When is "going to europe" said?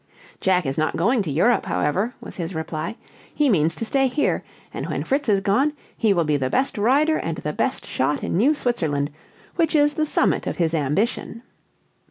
0.97-1.67